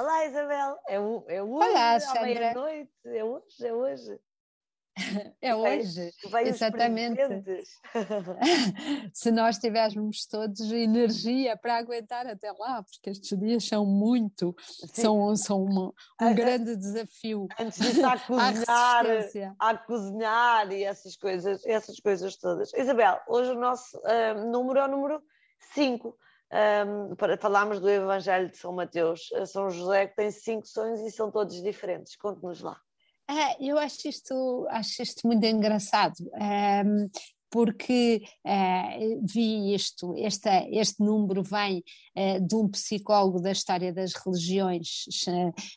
Olá, 0.00 0.24
Isabel. 0.24 0.78
É, 0.88 0.94
é 0.94 1.42
hoje, 1.42 1.68
Olá, 1.68 1.96
à 1.96 2.22
meia-noite. 2.22 2.90
É 3.04 3.22
hoje, 3.22 3.66
é 3.66 3.74
hoje. 3.74 4.20
É 5.42 5.54
hoje, 5.54 6.10
exatamente. 6.46 7.20
Se 9.12 9.30
nós 9.30 9.58
tivéssemos 9.58 10.26
todos 10.26 10.72
energia 10.72 11.54
para 11.54 11.76
aguentar 11.76 12.26
até 12.26 12.50
lá, 12.52 12.82
porque 12.82 13.10
estes 13.10 13.38
dias 13.38 13.68
são 13.68 13.84
muito, 13.84 14.56
Sim. 14.58 15.02
são, 15.02 15.36
são 15.36 15.62
uma, 15.62 15.88
um 15.88 16.28
ah, 16.28 16.32
grande 16.32 16.76
desafio. 16.76 17.46
Antes 17.58 17.78
disso, 17.78 18.06
a 18.06 18.16
cozinhar, 18.26 19.54
a 19.58 19.76
cozinhar 19.76 20.72
e 20.72 20.82
essas 20.82 21.14
coisas, 21.14 21.64
essas 21.66 22.00
coisas 22.00 22.36
todas. 22.36 22.72
Isabel, 22.72 23.20
hoje 23.28 23.50
o 23.50 23.60
nosso 23.60 23.98
uh, 23.98 24.50
número 24.50 24.80
é 24.80 24.84
o 24.86 24.90
número 24.90 25.22
5. 25.74 26.16
Um, 26.52 27.14
para 27.14 27.36
falarmos 27.36 27.78
do 27.78 27.88
Evangelho 27.88 28.50
de 28.50 28.56
São 28.56 28.72
Mateus, 28.72 29.28
São 29.46 29.70
José, 29.70 30.08
que 30.08 30.16
tem 30.16 30.30
cinco 30.32 30.66
sonhos 30.66 31.00
e 31.00 31.10
são 31.10 31.30
todos 31.30 31.62
diferentes. 31.62 32.16
Conte-nos 32.16 32.60
lá. 32.60 32.76
É, 33.30 33.64
eu 33.64 33.78
acho 33.78 34.08
isto, 34.08 34.66
acho 34.70 35.02
isto 35.02 35.24
muito 35.24 35.44
engraçado. 35.46 36.16
Um, 36.34 37.08
porque 37.50 38.22
uh, 38.46 39.20
vi 39.22 39.74
isto, 39.74 40.14
este, 40.16 41.02
número 41.02 41.42
vem 41.42 41.82
uh, 42.16 42.40
de 42.40 42.54
um 42.54 42.68
psicólogo 42.68 43.40
da 43.40 43.50
história 43.50 43.92
das 43.92 44.14
religiões 44.14 45.04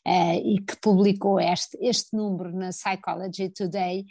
e 0.05 0.61
que 0.61 0.79
publicou 0.79 1.39
este, 1.39 1.77
este 1.81 2.15
número 2.15 2.55
na 2.55 2.69
Psychology 2.69 3.49
Today. 3.49 4.05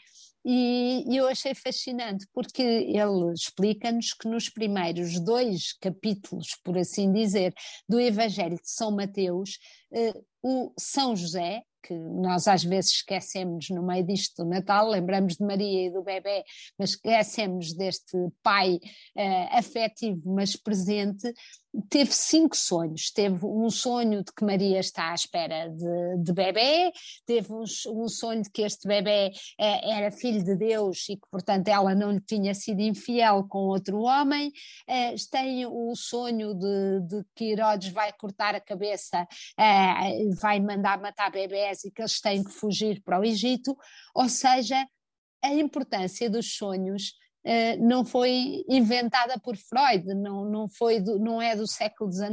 E, 0.44 1.04
e 1.08 1.16
eu 1.16 1.28
achei 1.28 1.54
fascinante 1.54 2.26
porque 2.32 2.62
ele 2.62 3.32
explica-nos 3.32 4.12
que 4.12 4.28
nos 4.28 4.48
primeiros 4.48 5.20
dois 5.20 5.72
capítulos, 5.80 6.56
por 6.64 6.76
assim 6.76 7.12
dizer, 7.12 7.54
do 7.88 8.00
Evangelho 8.00 8.56
de 8.56 8.68
São 8.68 8.90
Mateus, 8.90 9.58
o 10.42 10.72
São 10.78 11.14
José, 11.14 11.62
que 11.82 11.94
nós 11.94 12.46
às 12.46 12.62
vezes 12.62 12.92
esquecemos 12.92 13.68
no 13.70 13.84
meio 13.84 14.06
disto 14.06 14.42
do 14.44 14.48
Natal, 14.48 14.88
lembramos 14.88 15.36
de 15.36 15.44
Maria 15.44 15.86
e 15.86 15.90
do 15.90 16.02
bebê, 16.02 16.44
mas 16.78 16.90
esquecemos 16.90 17.74
deste 17.74 18.16
pai 18.42 18.76
uh, 19.16 19.58
afetivo, 19.58 20.32
mas 20.32 20.56
presente, 20.56 21.32
teve 21.88 22.12
cinco 22.12 22.56
sonhos. 22.56 23.10
Teve 23.10 23.44
um 23.44 23.70
sonho 23.70 24.22
de 24.22 24.32
que 24.32 24.44
Maria 24.44 24.80
está 24.80 25.10
à 25.10 25.14
espera 25.14 25.68
de, 25.68 26.22
de 26.22 26.32
bebê, 26.32 26.92
teve 27.26 27.52
um, 27.52 27.64
um, 27.88 28.08
sonho 28.08 28.42
de 28.42 28.50
que 28.50 28.62
este 28.62 28.86
bebê 28.86 29.32
eh, 29.58 29.90
era 29.90 30.10
filho 30.10 30.44
de 30.44 30.56
Deus 30.56 31.08
e 31.08 31.16
que, 31.16 31.28
portanto, 31.30 31.68
ela 31.68 31.94
não 31.94 32.12
lhe 32.12 32.20
tinha 32.20 32.54
sido 32.54 32.80
infiel 32.80 33.44
com 33.48 33.58
outro 33.60 34.00
homem. 34.00 34.52
Eh, 34.86 35.14
tem 35.30 35.66
o 35.66 35.94
sonho 35.96 36.54
de, 36.54 37.00
de, 37.08 37.24
que 37.34 37.52
Herodes 37.52 37.90
vai 37.90 38.12
cortar 38.12 38.54
a 38.54 38.60
cabeça, 38.60 39.26
eh, 39.58 40.28
vai 40.40 40.60
mandar 40.60 41.00
matar 41.00 41.30
bebés 41.30 41.84
e 41.84 41.90
que 41.90 42.02
eles 42.02 42.20
têm 42.20 42.44
que 42.44 42.50
fugir 42.50 43.02
para 43.02 43.20
o 43.20 43.24
Egito. 43.24 43.76
Ou 44.14 44.28
seja, 44.28 44.86
a 45.42 45.52
importância 45.54 46.30
dos 46.30 46.54
sonhos 46.54 47.14
não 47.80 48.04
foi 48.04 48.64
inventada 48.68 49.38
por 49.40 49.56
Freud, 49.56 50.14
não, 50.14 50.44
não, 50.44 50.68
foi 50.68 51.00
do, 51.00 51.18
não 51.18 51.40
é 51.40 51.56
do 51.56 51.66
século 51.66 52.10
XIX, 52.12 52.30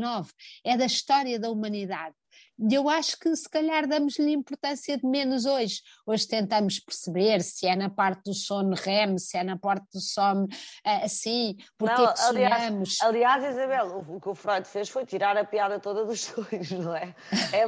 é 0.63 0.77
da 0.77 0.85
história 0.85 1.39
da 1.39 1.49
humanidade. 1.49 2.15
E 2.61 2.73
eu 2.73 2.89
acho 2.89 3.17
que 3.17 3.33
se 3.35 3.49
calhar 3.49 3.87
damos-lhe 3.87 4.33
importância 4.33 4.97
de 4.97 5.07
menos 5.07 5.45
hoje. 5.45 5.81
Hoje 6.05 6.27
tentamos 6.27 6.77
perceber 6.77 7.41
se 7.41 7.65
é 7.65 7.75
na 7.75 7.89
parte 7.89 8.23
do 8.25 8.33
sono 8.33 8.75
REM, 8.75 9.17
se 9.17 9.37
é 9.37 9.43
na 9.43 9.57
parte 9.57 9.85
do 9.93 10.01
sono 10.01 10.43
uh, 10.43 11.05
assim, 11.05 11.55
porque 11.77 11.95
não, 11.95 12.09
é 12.09 12.13
que 12.13 12.21
aliás, 12.21 12.97
aliás, 13.01 13.43
Isabel, 13.45 13.87
o, 13.87 14.17
o, 14.17 14.21
que 14.21 14.27
o 14.27 14.35
Freud 14.35 14.67
fez 14.67 14.89
foi 14.89 15.05
tirar 15.05 15.37
a 15.37 15.45
piada 15.45 15.79
toda 15.79 16.03
dos 16.03 16.19
sonhos, 16.25 16.71
não 16.71 16.93
é? 16.93 17.15
É, 17.53 17.61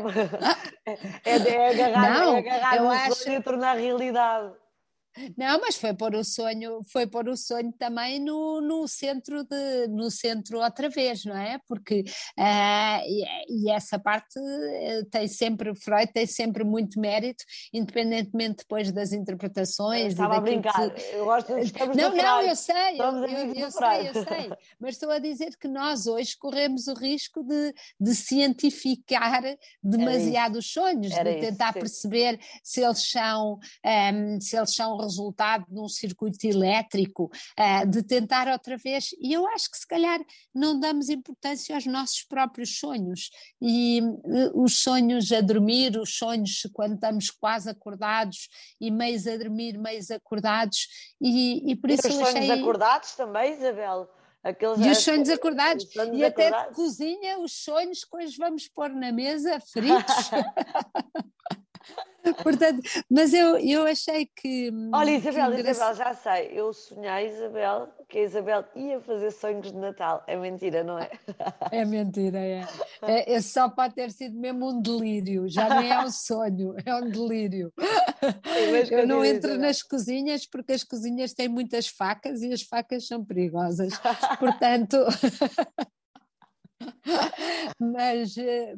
é, 1.25 1.37
é, 1.37 1.55
é 1.55 1.85
agarrar, 1.85 2.19
não, 2.19 2.35
é 2.35 2.39
agarrar 2.39 2.83
o 2.83 2.89
acho... 2.89 3.29
e 3.29 3.41
tornar 3.41 3.77
realidade. 3.77 4.53
Não, 5.37 5.59
mas 5.59 5.75
foi 5.75 5.93
pôr 5.93 6.15
o 6.15 6.23
sonho, 6.23 6.81
foi 6.91 7.05
pôr 7.05 7.27
o 7.27 7.35
sonho 7.35 7.71
também 7.73 8.19
no, 8.19 8.61
no 8.61 8.87
centro 8.87 9.43
de, 9.43 9.87
no 9.89 10.09
centro 10.09 10.59
outra 10.59 10.89
vez, 10.89 11.25
não 11.25 11.35
é? 11.35 11.59
Porque 11.67 12.01
uh, 12.39 13.01
e, 13.05 13.25
e, 13.49 13.71
essa 13.71 13.99
parte 13.99 14.39
eh, 14.39 15.03
tem 15.11 15.27
sempre, 15.27 15.75
Freud 15.75 16.11
tem 16.13 16.25
sempre 16.25 16.63
muito 16.63 16.99
mérito, 16.99 17.43
independentemente 17.73 18.59
depois 18.59 18.91
das 18.91 19.11
interpretações. 19.11 20.01
Eu 20.01 20.07
estava 20.07 20.37
a 20.37 20.41
brincar, 20.41 20.89
que... 20.89 21.01
eu 21.13 21.25
gosto 21.25 21.53
de 21.59 21.73
Não, 21.95 22.15
não, 22.15 22.41
eu 22.41 22.55
sei, 22.55 22.99
eu, 22.99 23.25
eu, 23.25 23.53
eu 23.53 23.71
sei, 23.71 24.09
eu 24.09 24.13
sei, 24.13 24.49
mas 24.79 24.91
estou 24.91 25.11
a 25.11 25.19
dizer 25.19 25.57
que 25.57 25.67
nós 25.67 26.07
hoje 26.07 26.37
corremos 26.37 26.87
o 26.87 26.93
risco 26.93 27.43
de, 27.43 27.73
de 27.99 28.15
cientificar 28.15 29.57
demasiado 29.83 30.57
os 30.57 30.71
sonhos, 30.71 31.11
Era 31.11 31.33
de 31.33 31.41
tentar 31.41 31.69
isso, 31.69 31.79
perceber 31.79 32.39
se 32.63 32.81
eles 32.81 33.09
são, 33.09 33.53
um, 33.53 33.59
ehm, 33.83 34.39
se 34.39 34.55
eles 34.55 34.73
são 34.73 35.00
resultado 35.01 35.65
de 35.67 35.79
um 35.79 35.87
circuito 35.87 36.45
elétrico, 36.45 37.31
uh, 37.59 37.87
de 37.87 38.03
tentar 38.03 38.47
outra 38.47 38.77
vez. 38.77 39.09
E 39.19 39.33
eu 39.33 39.47
acho 39.47 39.69
que 39.69 39.77
se 39.77 39.87
calhar 39.87 40.19
não 40.53 40.79
damos 40.79 41.09
importância 41.09 41.75
aos 41.75 41.85
nossos 41.85 42.23
próprios 42.23 42.77
sonhos. 42.77 43.29
E 43.61 44.01
uh, 44.01 44.63
os 44.63 44.79
sonhos 44.79 45.31
a 45.31 45.41
dormir, 45.41 45.97
os 45.97 46.15
sonhos 46.15 46.67
quando 46.73 46.95
estamos 46.95 47.29
quase 47.29 47.69
acordados 47.69 48.49
e 48.79 48.89
meios 48.91 49.27
a 49.27 49.37
dormir, 49.37 49.77
meios 49.77 50.11
acordados. 50.11 50.87
E, 51.19 51.71
e 51.71 51.75
por 51.75 51.89
isso 51.89 52.07
e 52.07 52.09
os 52.09 52.15
sonhos 52.15 52.35
achei... 52.35 52.51
acordados 52.51 53.15
também, 53.15 53.53
Isabel? 53.53 54.09
Aqueles 54.43 54.79
e 54.79 54.89
os 54.89 54.97
sonhos 54.97 55.29
acordados, 55.29 55.85
os 55.85 55.93
sonhos 55.93 56.17
e 56.17 56.25
acordados. 56.25 56.57
até 56.57 56.69
de 56.69 56.75
cozinha, 56.75 57.39
os 57.39 57.63
sonhos 57.63 58.03
que 58.03 58.17
hoje 58.17 58.35
vamos 58.37 58.67
pôr 58.67 58.89
na 58.89 59.11
mesa, 59.11 59.59
fritos. 59.71 60.31
Portanto, 62.43 62.81
mas 63.09 63.33
eu, 63.33 63.57
eu 63.57 63.85
achei 63.85 64.27
que. 64.35 64.71
Olha, 64.93 65.11
Isabel, 65.11 65.51
que 65.51 65.69
Isabel, 65.69 65.95
já 65.95 66.13
sei. 66.13 66.51
Eu 66.53 66.73
sonhei, 66.73 67.27
Isabel, 67.27 67.89
que 68.07 68.19
a 68.19 68.23
Isabel 68.23 68.65
ia 68.75 68.99
fazer 69.01 69.31
sonhos 69.31 69.71
de 69.71 69.77
Natal. 69.77 70.23
É 70.27 70.35
mentira, 70.35 70.83
não 70.83 70.99
é? 70.99 71.09
É 71.71 71.85
mentira, 71.85 72.39
é. 72.39 72.65
é, 73.03 73.33
é 73.33 73.41
só 73.41 73.69
para 73.69 73.91
ter 73.91 74.11
sido 74.11 74.39
mesmo 74.39 74.69
um 74.69 74.81
delírio. 74.81 75.47
Já 75.47 75.69
nem 75.79 75.91
é 75.91 75.99
um 75.99 76.09
sonho, 76.11 76.75
é 76.85 76.95
um 76.95 77.09
delírio. 77.09 77.73
Sim, 77.79 78.93
eu 78.95 79.07
não 79.07 79.23
entro 79.23 79.51
Isabel. 79.51 79.67
nas 79.67 79.83
cozinhas 79.83 80.45
porque 80.45 80.73
as 80.73 80.83
cozinhas 80.83 81.33
têm 81.33 81.47
muitas 81.47 81.87
facas 81.87 82.41
e 82.41 82.51
as 82.51 82.61
facas 82.61 83.07
são 83.07 83.23
perigosas. 83.23 83.93
Portanto. 84.39 84.97
mas, 87.79 88.37
eh, 88.37 88.75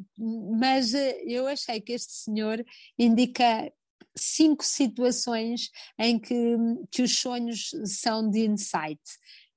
mas 0.58 0.94
eh, 0.94 1.22
eu 1.26 1.46
achei 1.46 1.80
que 1.80 1.92
este 1.92 2.12
senhor 2.12 2.64
indica 2.98 3.72
cinco 4.16 4.64
situações 4.64 5.70
em 5.98 6.18
que, 6.18 6.56
que 6.90 7.02
os 7.02 7.18
sonhos 7.18 7.70
são 7.84 8.28
de 8.30 8.46
insight. 8.46 9.00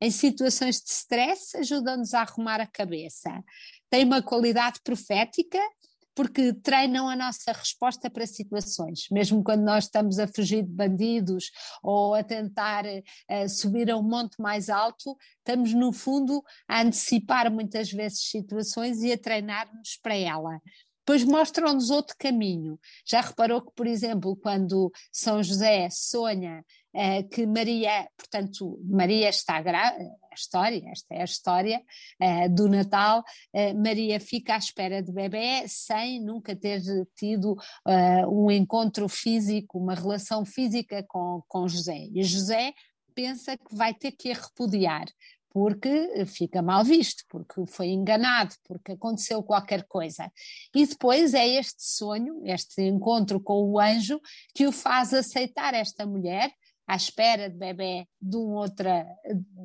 Em 0.01 0.11
situações 0.11 0.81
de 0.81 0.89
stress, 0.89 1.57
ajudam-nos 1.57 2.13
a 2.13 2.22
arrumar 2.22 2.61
a 2.61 2.67
cabeça. 2.67 3.44
Tem 3.89 4.03
uma 4.03 4.22
qualidade 4.22 4.79
profética, 4.84 5.59
porque 6.17 6.51
treinam 6.51 7.07
a 7.07 7.16
nossa 7.16 7.51
resposta 7.51 8.09
para 8.09 8.25
situações, 8.25 9.05
mesmo 9.11 9.44
quando 9.44 9.61
nós 9.61 9.83
estamos 9.83 10.17
a 10.17 10.28
fugir 10.28 10.63
de 10.63 10.72
bandidos 10.72 11.51
ou 11.83 12.16
a 12.16 12.23
tentar 12.23 12.85
uh, 12.85 13.47
subir 13.47 13.91
a 13.91 13.95
um 13.95 14.01
monte 14.01 14.41
mais 14.41 14.67
alto, 14.67 15.16
estamos 15.38 15.75
no 15.75 15.94
fundo 15.94 16.44
a 16.67 16.81
antecipar 16.81 17.51
muitas 17.51 17.91
vezes 17.91 18.31
situações 18.31 19.03
e 19.03 19.11
a 19.11 19.17
treinar-nos 19.17 20.00
para 20.01 20.16
ela. 20.16 20.59
Depois 21.05 21.23
mostram-nos 21.23 21.91
outro 21.91 22.16
caminho. 22.17 22.79
Já 23.05 23.22
reparou 23.22 23.61
que, 23.61 23.72
por 23.75 23.85
exemplo, 23.85 24.35
quando 24.35 24.91
São 25.11 25.43
José 25.43 25.87
sonha 25.91 26.66
que 27.32 27.46
Maria, 27.46 28.08
portanto, 28.17 28.79
Maria 28.84 29.29
está 29.29 29.61
grávida, 29.61 30.09
a 30.32 30.35
história, 30.35 30.84
esta 30.91 31.16
é 31.16 31.22
a 31.22 31.26
história 31.26 31.82
uh, 32.22 32.53
do 32.53 32.67
Natal, 32.67 33.20
uh, 33.20 33.84
Maria 33.84 34.20
fica 34.20 34.55
à 34.55 34.58
espera 34.58 35.02
de 35.02 35.11
bebê 35.11 35.67
sem 35.67 36.20
nunca 36.23 36.55
ter 36.55 36.82
tido 37.16 37.55
um 38.29 38.52
encontro 38.52 39.08
físico, 39.08 39.79
uma 39.79 39.96
relação 39.96 40.46
física 40.46 41.03
com, 41.08 41.41
com 41.47 41.67
José. 41.67 42.08
E 42.14 42.23
José 42.23 42.73
pensa 43.16 43.58
que 43.58 43.76
vai 43.76 43.93
ter 43.93 44.11
que 44.11 44.32
a 44.32 44.35
repudiar, 44.35 45.05
porque 45.50 46.26
fica 46.28 46.61
mal 46.61 46.84
visto, 46.84 47.23
porque 47.29 47.66
foi 47.66 47.88
enganado, 47.88 48.53
porque 48.67 48.91
aconteceu 48.91 49.41
qualquer 49.41 49.84
coisa. 49.88 50.32
E 50.76 50.85
depois 50.85 51.34
é 51.34 51.47
este 51.47 51.84
sonho, 51.84 52.41
este 52.46 52.84
encontro 52.84 53.40
com 53.40 53.64
o 53.64 53.79
anjo, 53.79 54.22
que 54.53 54.67
o 54.67 54.72
faz 54.72 55.14
aceitar 55.14 55.73
esta 55.73 56.05
mulher 56.05 56.52
à 56.87 56.95
espera 56.95 57.49
de 57.49 57.57
bebê 57.57 58.07
de 58.22 58.37
um, 58.37 58.53
outra, 58.53 59.05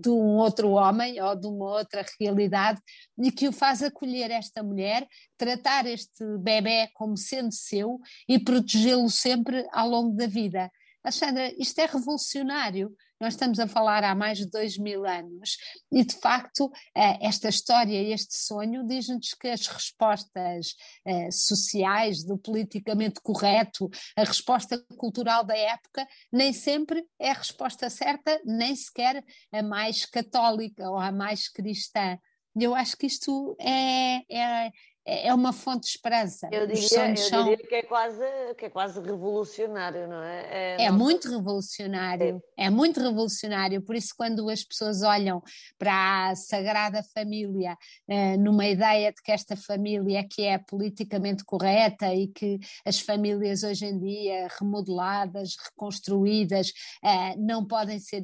de 0.01 0.09
um 0.09 0.37
outro 0.37 0.71
homem 0.73 1.23
ou 1.23 1.37
de 1.37 1.47
uma 1.47 1.71
outra 1.79 2.05
realidade 2.21 2.81
e 3.17 3.31
que 3.31 3.47
o 3.47 3.53
faz 3.53 3.83
acolher 3.83 4.31
esta 4.31 4.63
mulher, 4.63 5.07
tratar 5.39 5.87
este 5.87 6.25
bebê 6.39 6.89
como 6.95 7.17
sendo 7.17 7.53
seu 7.53 8.01
e 8.29 8.39
protegê-lo 8.39 9.09
sempre 9.09 9.67
ao 9.73 9.89
longo 9.89 10.17
da 10.17 10.27
vida. 10.27 10.71
Alexandra, 11.05 11.53
isto 11.59 11.81
é 11.81 11.87
revolucionário. 11.87 12.95
Nós 13.21 13.35
estamos 13.35 13.59
a 13.59 13.67
falar 13.67 14.05
há 14.05 14.15
mais 14.15 14.39
de 14.39 14.47
dois 14.47 14.79
mil 14.79 15.05
anos 15.05 15.57
e, 15.91 16.05
de 16.05 16.15
facto, 16.17 16.71
eh, 16.97 17.19
esta 17.21 17.49
história, 17.49 18.01
este 18.13 18.37
sonho, 18.37 18.87
diz-nos 18.87 19.35
que 19.35 19.49
as 19.49 19.67
respostas 19.67 20.75
eh, 21.05 21.31
sociais, 21.31 22.25
do 22.25 22.39
politicamente 22.39 23.21
correto, 23.21 23.89
a 24.17 24.25
resposta 24.25 24.85
cultural 24.97 25.45
da 25.45 25.57
época, 25.57 26.07
nem 26.33 26.53
sempre 26.53 27.05
é 27.19 27.31
a 27.31 27.35
resposta 27.35 27.91
certa, 27.91 28.41
nem 28.45 28.75
sequer 28.75 29.25
a 29.53 29.63
mais 29.63 30.05
católica 30.05 30.89
ou 30.89 30.99
a 30.99 31.11
mais 31.11 31.49
cristã. 31.49 32.19
Eu 32.55 32.75
acho 32.75 32.97
que 32.97 33.07
isto 33.07 33.57
é, 33.59 34.23
é, 34.31 34.71
é, 35.05 35.29
é 35.29 35.35
uma 35.35 35.53
fonte 35.53 35.83
de 35.83 35.89
esperança. 35.89 36.49
Eu 36.53 36.67
diria, 36.67 37.09
eu 37.09 37.45
diria 37.45 37.57
que, 37.57 37.75
é 37.75 37.83
quase, 37.83 38.25
que 38.57 38.67
é 38.67 38.71
quase 38.71 39.01
revolucionário, 39.01 40.07
não 40.07 40.23
é? 40.23 40.77
É, 40.79 40.85
é 40.85 40.91
muito 40.91 41.29
revolucionário, 41.29 42.43
é. 42.57 42.67
é 42.67 42.71
muito 42.71 43.01
revolucionário. 43.01 43.83
Por 43.83 43.97
isso, 43.97 44.15
quando 44.17 44.49
as 44.49 44.63
pessoas 44.63 45.03
olham 45.03 45.43
para 45.79 46.31
a 46.31 46.37
Sagrada 46.37 47.03
Família, 47.03 47.77
eh, 48.09 48.37
numa 48.37 48.67
ideia 48.67 49.13
de 49.13 49.21
que 49.23 49.33
esta 49.33 49.57
família 49.57 50.21
é 50.21 50.23
que 50.23 50.43
é 50.43 50.59
politicamente 50.59 51.45
correta 51.45 52.15
e 52.15 52.29
que 52.29 52.59
as 52.85 53.01
famílias 53.01 53.63
hoje 53.65 53.87
em 53.87 53.99
dia, 53.99 54.49
remodeladas, 54.59 55.57
reconstruídas, 55.65 56.73
eh, 57.05 57.37
não 57.37 57.65
podem 57.65 57.99
ser 57.99 58.23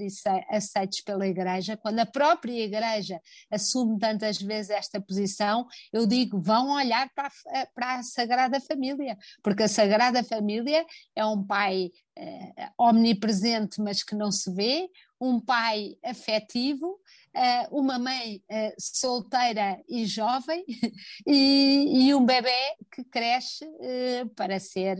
aceitas 0.48 1.00
pela 1.00 1.26
Igreja, 1.26 1.76
quando 1.76 1.98
a 1.98 2.06
própria 2.06 2.64
Igreja 2.64 3.20
assume 3.50 3.98
tantas 3.98 4.40
vezes 4.40 4.70
esta 4.70 5.00
posição, 5.00 5.66
eu 5.92 6.06
digo, 6.06 6.40
vão 6.40 6.67
olhar 6.70 7.10
para 7.14 7.28
a, 7.28 7.66
para 7.74 7.94
a 7.96 8.02
Sagrada 8.02 8.60
Família, 8.60 9.16
porque 9.42 9.64
a 9.64 9.68
Sagrada 9.68 10.22
Família 10.22 10.84
é 11.14 11.24
um 11.24 11.44
pai 11.44 11.90
eh, 12.16 12.70
omnipresente, 12.76 13.80
mas 13.80 14.02
que 14.02 14.14
não 14.14 14.30
se 14.32 14.52
vê, 14.52 14.88
um 15.20 15.40
pai 15.40 15.96
afetivo, 16.04 17.00
eh, 17.34 17.68
uma 17.70 17.98
mãe 17.98 18.42
eh, 18.48 18.74
solteira 18.78 19.80
e 19.88 20.06
jovem 20.06 20.64
e, 21.26 22.08
e, 22.08 22.14
um 22.14 22.24
bebê 22.24 22.76
que 22.90 23.04
cresce 23.04 23.64
eh, 23.80 24.24
para 24.36 24.58
ser 24.60 24.98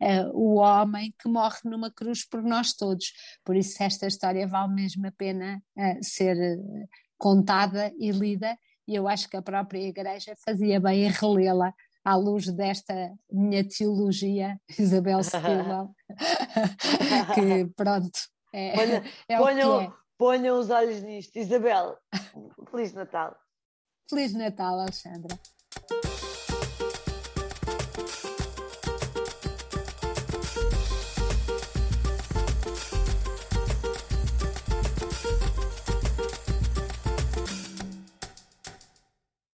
eh, 0.00 0.24
o 0.32 0.56
homem 0.56 1.14
que 1.18 1.28
morre 1.28 1.60
numa 1.64 1.90
cruz 1.90 2.26
por 2.26 2.42
nós 2.42 2.72
todos. 2.74 3.12
Por 3.44 3.56
isso, 3.56 3.82
esta 3.82 4.06
história 4.06 4.46
vale 4.46 4.72
mesmo 4.74 5.06
a 5.06 5.12
pena 5.12 5.62
eh, 5.76 5.98
ser 6.02 6.36
contada 7.18 7.92
e 7.98 8.10
lida 8.10 8.56
e 8.88 8.94
eu 8.94 9.06
acho 9.06 9.28
que 9.28 9.36
a 9.36 9.42
própria 9.42 9.86
Igreja 9.86 10.34
fazia 10.44 10.80
bem 10.80 11.04
em 11.04 11.10
relê-la 11.10 11.74
à 12.02 12.16
luz 12.16 12.50
desta 12.50 12.94
minha 13.30 13.62
teologia, 13.68 14.58
Isabel 14.78 15.20
Stilwell, 15.22 15.94
que 17.34 17.66
pronto, 17.76 18.18
é, 18.50 18.74
ponham, 18.74 19.02
é 19.28 19.36
ponham, 19.36 19.80
é. 19.82 19.92
ponham 20.16 20.58
os 20.58 20.70
olhos 20.70 21.02
nisto. 21.02 21.36
Isabel, 21.36 21.98
Feliz 22.70 22.94
Natal. 22.94 23.36
Feliz 24.08 24.32
Natal, 24.32 24.80
Alexandra. 24.80 25.38